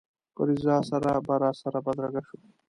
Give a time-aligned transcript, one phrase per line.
[0.35, 2.37] په رضا سره به راسره بدرګه شو.